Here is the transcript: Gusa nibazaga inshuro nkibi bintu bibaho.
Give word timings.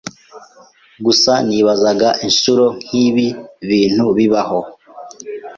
Gusa 1.05 1.31
nibazaga 1.47 2.09
inshuro 2.27 2.65
nkibi 2.85 3.27
bintu 3.69 4.05
bibaho. 4.17 4.59